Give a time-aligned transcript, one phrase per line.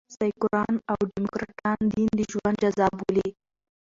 [0.17, 3.27] سیکواران او ډيموکراټان دین د ژوند جزء بولي.